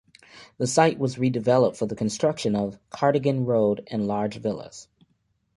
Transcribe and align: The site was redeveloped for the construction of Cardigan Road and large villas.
The 0.57 0.65
site 0.65 0.97
was 0.97 1.17
redeveloped 1.17 1.75
for 1.77 1.85
the 1.85 1.95
construction 1.95 2.55
of 2.55 2.79
Cardigan 2.89 3.45
Road 3.45 3.87
and 3.91 4.07
large 4.07 4.37
villas. 4.37 4.87